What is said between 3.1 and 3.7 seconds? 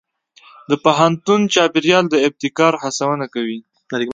کوي.